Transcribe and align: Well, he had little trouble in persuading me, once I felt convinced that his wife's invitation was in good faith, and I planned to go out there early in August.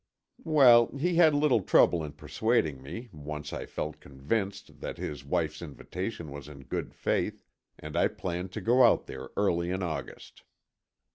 Well, 0.47 0.87
he 0.97 1.13
had 1.17 1.35
little 1.35 1.61
trouble 1.61 2.03
in 2.03 2.13
persuading 2.13 2.81
me, 2.81 3.09
once 3.13 3.53
I 3.53 3.67
felt 3.67 3.99
convinced 3.99 4.79
that 4.81 4.97
his 4.97 5.23
wife's 5.23 5.61
invitation 5.61 6.31
was 6.31 6.47
in 6.47 6.63
good 6.63 6.95
faith, 6.95 7.43
and 7.77 7.95
I 7.95 8.07
planned 8.07 8.51
to 8.53 8.61
go 8.61 8.81
out 8.81 9.05
there 9.05 9.29
early 9.37 9.69
in 9.69 9.83
August. 9.83 10.41